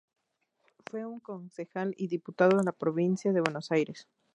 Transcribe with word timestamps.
Fue 0.87 1.03
concejal 1.21 1.93
y 1.95 2.07
diputado 2.07 2.57
de 2.57 2.63
la 2.63 2.71
Provincia 2.71 3.31
de 3.33 3.41
Buenos 3.41 3.71
Aires. 3.71 4.07